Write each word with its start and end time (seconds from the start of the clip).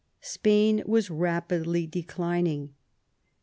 Spain 0.23 0.81
was 0.87 1.11
rapidly 1.11 1.85
declining. 1.85 2.73